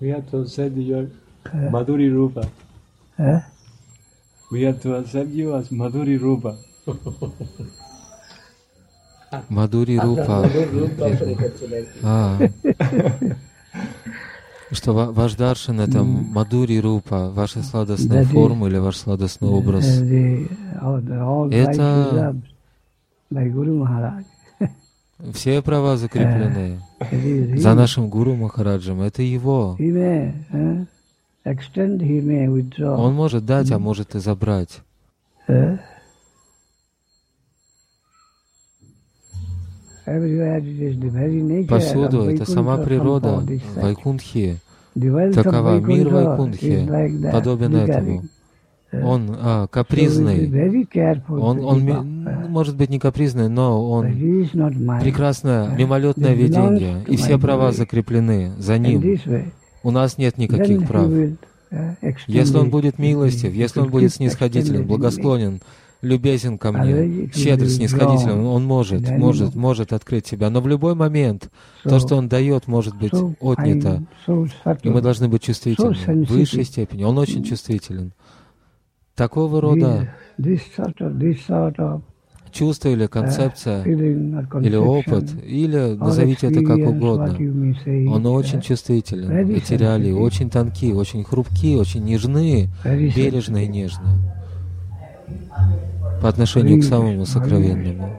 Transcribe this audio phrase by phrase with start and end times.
[0.00, 1.06] We have to accept your
[1.72, 2.44] Madhuri Rupa.
[3.18, 3.40] Eh?
[4.52, 6.56] We have to accept you as Madhuri Rupa.
[9.48, 10.48] Мадури Рупа.
[12.02, 12.38] А.
[14.72, 19.84] Что ва- ваш даршан это Мадури Рупа, ваша сладостная форма или ваш сладостный образ.
[21.52, 22.36] Это-
[25.32, 26.80] Все права закреплены
[27.56, 29.00] за нашим Гуру Махараджем.
[29.00, 29.76] Это его.
[32.98, 34.80] Он может дать, а может и забрать.
[41.68, 43.42] Повсюду это сама природа
[45.10, 45.80] wealth Такова.
[45.80, 48.24] Мир that, подобен этому.
[48.92, 49.02] Eh?
[49.02, 50.48] Он а, be капризный.
[51.28, 52.48] Он, он eh?
[52.48, 54.06] может быть не капризный, но он
[55.00, 55.76] прекрасное Yeah.
[55.76, 59.18] мимолетное видение, и все права закреплены за ним.
[59.82, 61.10] У нас нет никаких прав.
[62.26, 65.60] Если он будет милостив, если он будет снисходителен, благосклонен,
[66.02, 70.50] любезен ко мне, щедр, снисходителен, он может, может, может открыть себя.
[70.50, 71.50] Но в любой момент
[71.82, 74.04] то, что он дает, может быть отнято.
[74.82, 77.04] И мы должны быть чувствительны в высшей степени.
[77.04, 78.12] Он очень чувствителен.
[79.16, 80.08] Такого рода
[82.52, 87.34] чувство или eh, концепция, или опыт, или назовите это как угодно.
[87.34, 89.50] Он eh, очень чувствителен.
[89.50, 94.18] Эти реалии очень тонкие, очень хрупкие, очень нежные, бережно и нежно
[96.20, 98.18] по отношению к самому сокровенному.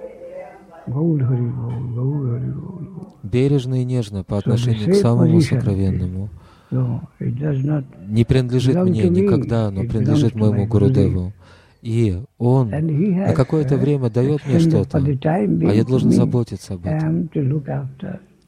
[3.24, 6.30] Бережно и нежно по отношению к самому сокровенному.
[6.70, 11.34] Not, Не принадлежит мне никогда, но принадлежит моему Гурудеву.
[11.82, 17.30] И он на какое-то eh, время дает мне что-то, а я должен заботиться об этом.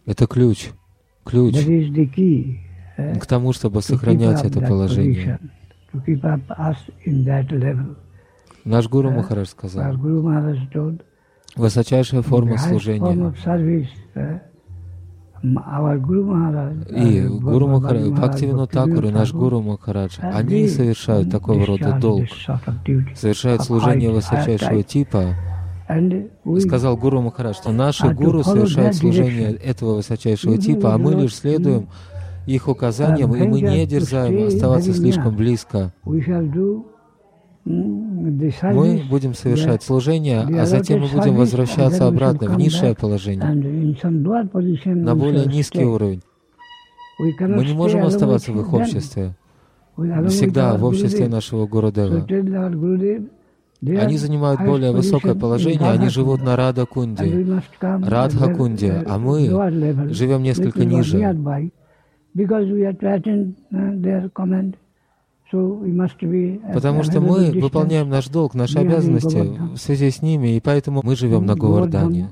[0.06, 0.72] Это ключ.
[1.24, 5.40] Ключ eh, к тому, чтобы сохранять это положение.
[7.52, 7.96] level.
[8.66, 9.96] Наш Гуру Махарадж сказал,
[11.56, 13.34] высочайшая форма служения.
[16.90, 21.98] И Гуру Bhagavad Махарадж, Maharaj, Бхактивину и наш Гуру Махарадж, uh, они совершают такого рода
[22.00, 22.26] долг,
[23.16, 25.36] совершают служение высочайшего типа.
[26.60, 31.36] Сказал Гуру Махарадж, что наши to гуру совершают служение этого высочайшего типа, а мы лишь
[31.36, 31.88] следуем
[32.46, 35.94] их указаниям, и мы не дерзаем оставаться слишком близко.
[37.70, 45.12] Мы service будем совершать служение, а затем мы будем возвращаться обратно в низшее положение, на
[45.12, 46.22] we более низкий уровень.
[47.20, 49.36] Мы не можем оставаться в их обществе,
[50.30, 52.26] всегда в обществе нашего Гурудева.
[53.82, 59.18] they Они занимают более высокое положение, они живут на Рада Кунде, Радха Кунде, uh, а
[59.20, 59.48] мы
[60.12, 61.18] живем несколько little ниже.
[65.52, 71.02] Потому a что мы выполняем наш долг, наши обязанности в связи с ними, и поэтому
[71.04, 72.30] мы живем на Говардане.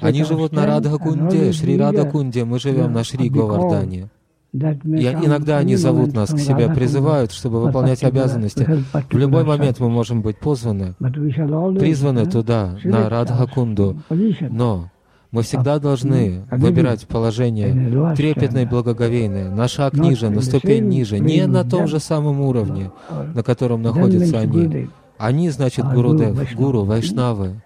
[0.00, 2.10] Они живут на stand Радха and Кунде, always Шри be Рада there.
[2.10, 4.08] Кунде, мы живем на Шри Говардане.
[4.52, 8.66] И иногда они зовут нас к себе, призывают, чтобы выполнять обязанности.
[8.92, 13.96] В любой момент мы можем быть позваны, призваны uh, туда, на select Радха our Кунду.
[14.10, 14.90] position Но
[15.32, 21.46] мы всегда должны выбирать положение трепетное и благоговейное, на шаг ниже, на ступень ниже, не
[21.46, 22.90] на том же самом уровне,
[23.34, 24.88] на котором находятся они.
[25.18, 27.36] Они, значит, А, Гурудев, Гуру, Вайшнав.
[27.36, 27.62] Гуру, Вайшнавы.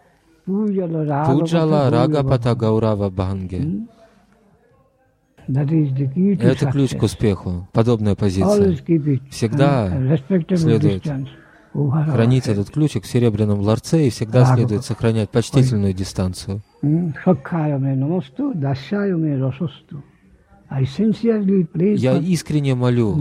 [1.27, 2.57] Пуджала Рагапата Gaurava.
[2.57, 3.87] Гаурава Бханге.
[5.47, 8.77] Это ключ к успеху, подобная позиция.
[9.31, 11.05] Всегда respectable следует
[11.75, 16.63] Хранить этот ключик в серебряном ларце и всегда следует сохранять почтительную дистанцию.
[16.85, 17.13] Hmm?
[21.97, 23.17] Я искренне молю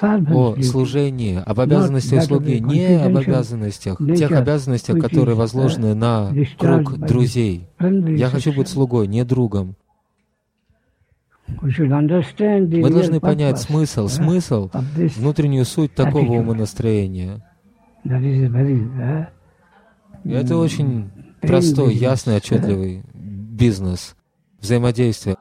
[0.00, 7.68] о служении, об обязанностях слуги, не об обязанностях, тех обязанностях, которые возложены на круг друзей.
[7.80, 9.76] Я хочу быть слугой, не другом.
[11.48, 14.68] Мы должны понять смысл, uh, смысл,
[15.16, 17.40] внутреннюю суть такого умонастроения.
[18.04, 19.26] Uh,
[20.24, 21.08] И это очень
[21.46, 24.16] простой, ясный, uh, отчетливый бизнес,
[24.60, 25.36] взаимодействие.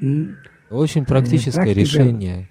[0.00, 0.34] mm,
[0.70, 2.48] Очень практическое решение.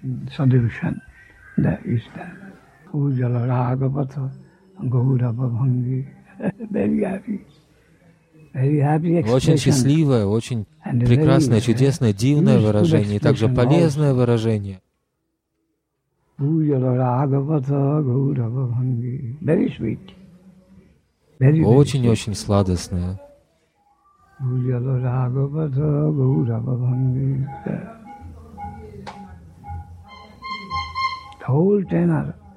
[9.32, 14.80] Очень счастливое, очень прекрасное, uh, чудесное, дивное выражение, и также полезное выражение.
[19.40, 20.21] Very sweet.
[21.42, 23.20] Очень-очень сладостное.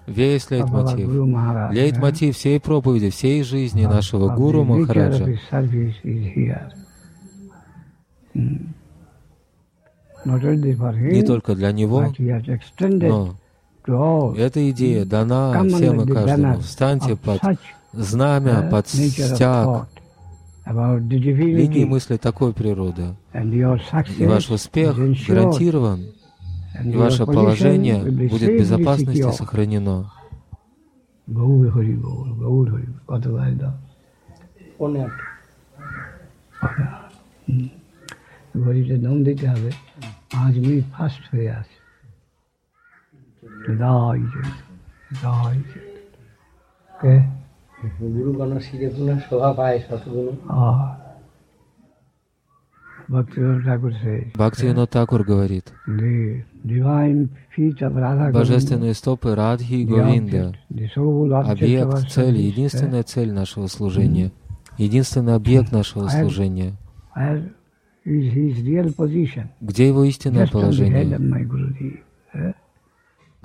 [0.07, 1.09] Весь лейтмотив.
[1.09, 5.25] Eh, Лейтмотив всей проповеди, всей жизни нашего Гуру Махараджа.
[8.35, 8.75] Hmm.
[10.25, 12.11] Не только для него,
[13.07, 13.35] но
[14.35, 16.59] эта идея дана всем и каждому.
[16.59, 17.41] Встаньте под
[17.94, 19.94] знамя, uh, под nature of стяг thought
[20.66, 23.06] about the линии divinity, мысли такой природы.
[23.34, 23.76] and your
[24.18, 26.00] И ваш success успех is ensured, гарантирован,
[26.78, 29.38] and и your ваше position положение will be будет в safely безопасности secure.
[29.40, 29.98] сохранено.
[31.28, 33.74] গৌর হরি গৌর গৌর হরি কত গায়ে দাও
[34.86, 35.10] অনেক
[38.62, 39.70] ঘড়িতে দম দিতে হবে
[40.32, 41.76] পাঁচ minute fast হয়ে আছে
[43.66, 44.52] হৃদয় চৈতন্য,
[45.08, 45.58] হৃদয়
[47.00, 47.43] চৈতন্য।
[47.83, 50.35] ગુરુગણ શ્રીગુણ શોભા પાય સદગુણ
[54.35, 55.71] Бхактивинод Такур говорит,
[58.33, 60.55] божественные стопы Радхи и Говинда,
[61.45, 64.31] объект, цель, единственная цель нашего служения,
[64.79, 66.73] единственный объект нашего служения.
[69.61, 71.05] Где его истинное положение?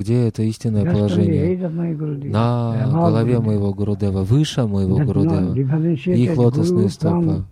[0.01, 1.59] Где это истинное положение?
[2.31, 5.55] На голове моего Гурудева, выше моего Гурудева.
[6.09, 7.45] Их лотосные стопы.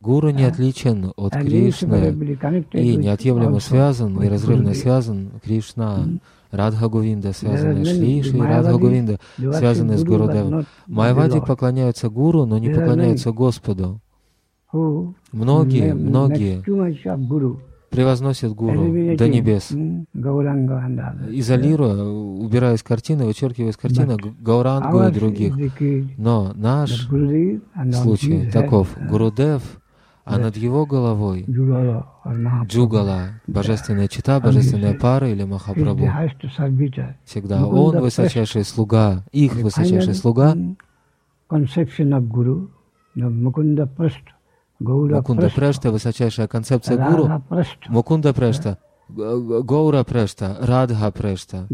[0.00, 2.38] Гуру не отличен от Кришны
[2.72, 6.06] и неотъемлемо связан, неразрывно связан Кришна.
[6.52, 10.66] Радха Говинда связаны с the Радха Говинда связаны с Гурудевом.
[10.86, 14.00] Майвади поклоняются Гуру, но не поклоняются Господу.
[15.32, 16.62] Многие, многие
[17.94, 19.70] превозносят Гуру до небес.
[21.30, 25.54] Изолируя, убирая из картины, вычеркивая из картины Гаурангу и других.
[26.18, 27.08] Но наш
[27.92, 28.96] случай таков.
[29.08, 29.62] Гурудев,
[30.24, 31.44] а над его головой
[32.66, 36.08] Джугала, божественная чита, божественная пара или Махапрабху.
[37.24, 40.56] Всегда он высочайший слуга, их высочайший слуга,
[41.50, 42.68] Conception of Guru,
[43.14, 44.43] the Mukunda Prashta, Gaura
[45.16, 47.42] Мукунда Прешта, высочайшая концепция гуру.
[47.88, 48.78] Мукунда Прешта,
[49.08, 51.66] Г- Г- Гаура Прешта, Радха Прешта,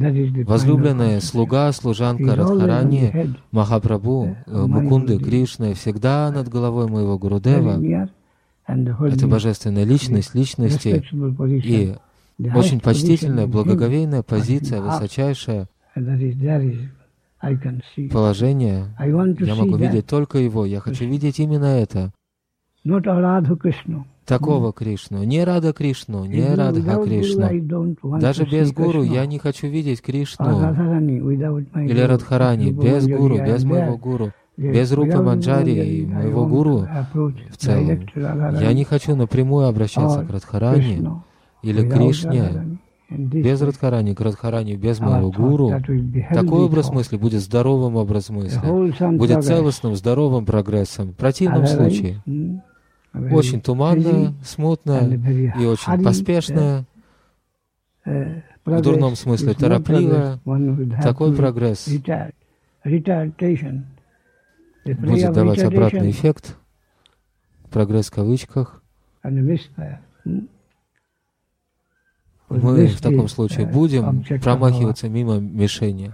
[0.45, 7.81] возлюбленная слуга, служанка Радхарани, Махапрабху, э, Мукунды, Кришны, всегда над головой моего Гурудева.
[8.67, 11.03] Это божественная личность, личности
[11.65, 11.97] и
[12.55, 14.81] очень почтительная, благоговейная позиция,
[17.97, 18.09] see.
[18.11, 18.87] положение.
[19.47, 20.67] Я могу видеть только его.
[20.67, 22.13] Я хочу видеть именно это.
[22.85, 24.05] Not Radha Krishna.
[24.31, 25.25] Такого Кришну.
[25.25, 28.21] Не Рада Кришну, не Even Радха Кришну.
[28.21, 30.45] Даже без гуру я не хочу видеть Кришну.
[30.47, 32.01] My Или.
[32.01, 36.87] Радхарани, без гуру, без моего гуру, без Рупы Манджари и моего гуру
[37.51, 38.07] в целом.
[38.15, 41.05] Я не хочу напрямую обращаться к Радхарани
[41.63, 42.79] или Кришне.
[43.11, 45.73] Без Радхарани, к Радхарани, без моего гуру.
[46.33, 49.17] Такой образ мысли будет здоровым образ a мысли.
[49.17, 51.09] Будет целостным, здоровым прогрессом.
[51.11, 52.70] В противном случае mm, very
[53.13, 53.61] очень
[55.01, 55.93] and very и очень
[58.07, 61.89] uh, в дурном смысле have Такой прогресс.
[64.85, 66.57] будет давать обратный эффект.
[67.71, 68.83] Прогресс в кавычках.
[72.49, 76.13] Мы в таком случае будем промахиваться мимо мишени.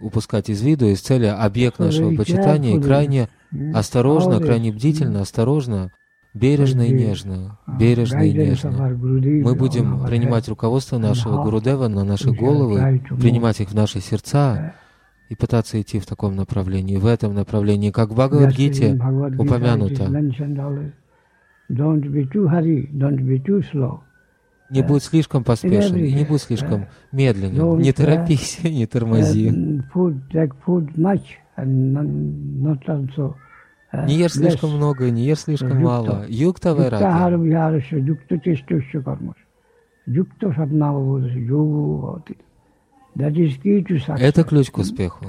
[0.00, 3.28] Упускать из виду, из цели объект нашего почитания и крайне
[3.74, 5.90] осторожно, крайне бдительно, осторожно,
[6.34, 8.70] бережно и нежно, uh, бережно и нежно.
[8.70, 11.42] Мы будем принимать руководство нашего.
[11.42, 14.74] Гурудева на наши головы, принимать их в наши сердца
[15.28, 18.98] и пытаться идти в таком направлении, в этом направлении, как в Бхагавадгите
[19.38, 20.04] упомянуто.
[21.70, 24.00] Don't be too hurry, don't be too slow.
[24.70, 27.78] Не будь слишком поспешен и не будь слишком медленным.
[27.78, 29.48] Не торопись, не тормози.
[29.50, 29.82] Uh,
[33.92, 36.26] uh, Не ешь слишком много, не ешь слишком мало.
[36.28, 37.04] Юкта Yuktahara вайраги.
[44.20, 45.24] Это ключ к успеху.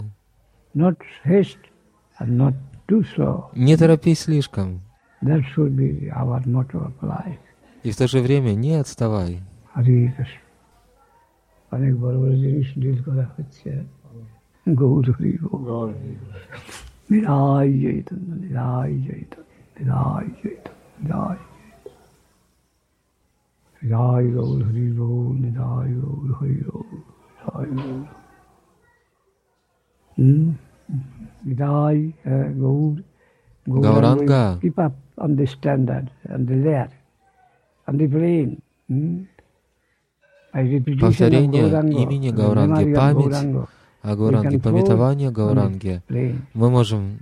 [3.55, 4.81] Не торопись слишком.
[5.21, 7.39] That should be our motto of life.
[7.84, 9.32] И в то же время не отставай.
[9.76, 10.40] হরে কৃষ্ণ
[11.72, 13.70] অনেক বড় বড় জিনিস ডিল করা হচ্ছে
[14.66, 15.90] গৌর হরি গৌর
[17.10, 21.38] নিরাই চৈতন্য নিরাই চৈতন্য নিরাই চৈতন্য নিরাই
[23.82, 26.96] নিরাই গৌর হরি গৌর নিরাই গৌর হরি গৌর
[27.28, 28.04] নিরাই গৌর
[30.16, 30.46] হুম
[31.46, 31.98] নিরাই
[32.32, 32.94] uh, Gour
[33.66, 34.60] Gauranga.
[34.60, 36.58] keep up on the standard and the
[40.51, 43.65] повторение имени Гауранги, память
[44.01, 46.01] о Гауранге, пометование Гауранге,
[46.53, 47.17] мы можем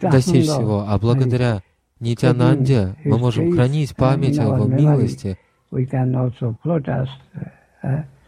[0.00, 1.62] достичь всего, а благодаря
[2.00, 5.38] Нитянанде мы можем хранить память о Его милости,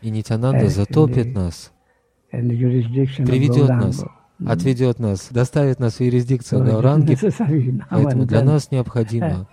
[0.03, 1.73] и Нитянанда затопит нас,
[2.31, 4.05] приведет нас,
[4.47, 7.17] отведет нас, доставит нас в юрисдикцию Гауранги,
[7.91, 9.49] поэтому для нас необходимо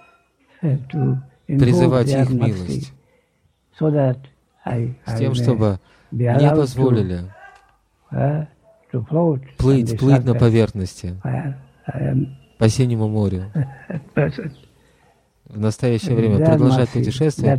[1.57, 2.93] призывать их милость,
[5.05, 5.79] с тем, чтобы
[6.11, 7.31] не позволили
[9.57, 11.15] плыть, плыть на поверхности
[12.57, 13.45] по синему морю.
[15.45, 17.57] В настоящее время продолжать путешествие,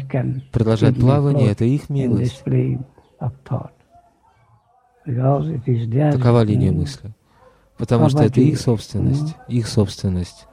[0.52, 2.44] продолжать плавание— это их милость.
[6.12, 7.10] Такова линия мысли.
[7.76, 10.46] Потому что это их собственность, их собственность.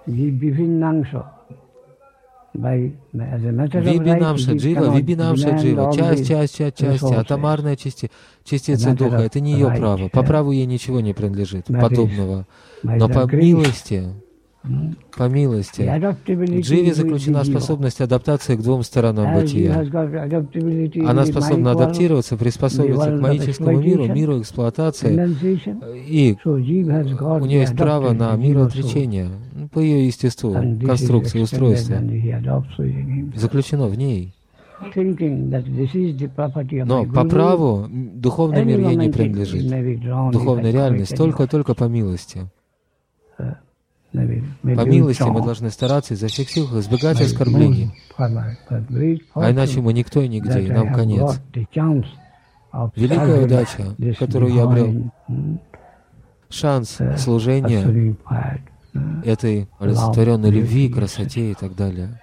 [2.57, 8.09] Вибинамша джива, вибинамша джива, часть, часть, часть, часть, атомарная части,
[8.43, 10.09] частица духа, это не ее право.
[10.09, 12.47] По праву ей ничего не принадлежит, подобного.
[12.83, 14.05] Но по милости,
[15.15, 19.85] по милости, в дживе заключена способность адаптации к двум сторонам бытия.
[21.07, 25.29] Она способна адаптироваться, приспособиться к магическому миру, миру эксплуатации,
[26.07, 26.57] и у
[27.45, 29.29] нее есть право на мироотречение
[29.71, 31.97] по ее естеству, конструкции, устройства.
[33.35, 34.33] Заключено в ней.
[36.85, 39.67] Но по праву духовный мир ей не принадлежит.
[40.31, 42.47] Духовная реальность только-только по милости.
[44.11, 47.91] По милости мы должны стараться изо всех сил избегать оскорблений.
[48.17, 51.39] А иначе мы никто и нигде, и нам конец.
[52.95, 55.11] Великая удача, которую я обрел,
[56.49, 58.15] шанс служения
[59.23, 62.19] этой олицетворенной любви, красоте и так далее.